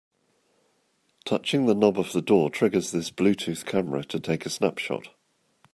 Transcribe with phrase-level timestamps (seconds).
[1.25, 5.09] Touching the knob of the door triggers this Bluetooth camera to take a snapshot.